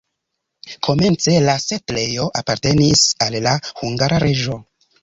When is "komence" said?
0.87-1.35